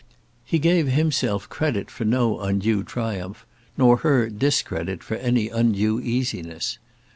[0.43, 3.45] He gave himself credit for no undue triumph,
[3.77, 6.79] nor her discredit for any undue easiness.